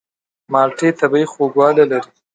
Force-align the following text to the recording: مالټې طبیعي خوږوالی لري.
مالټې 0.51 0.89
طبیعي 0.99 1.25
خوږوالی 1.31 1.85
لري. 1.91 2.09